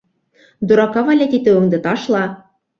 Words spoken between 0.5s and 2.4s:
—Дурака валять итеүеңде ташла!